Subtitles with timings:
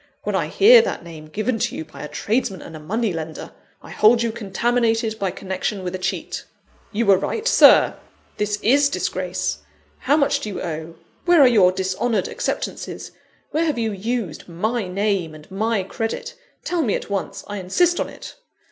[0.23, 3.51] When I hear that name given to you by a tradesman and money lender,
[3.83, 6.43] I hold you contaminated by connection with a cheat.
[6.91, 7.99] You were right, Sir!
[8.37, 9.59] this is disgrace;
[9.99, 10.95] how much do you owe?
[11.25, 13.11] Where are your dishonoured acceptances?
[13.51, 16.33] Where have you used my name and my credit?
[16.63, 18.37] Tell me at once I insist on it!"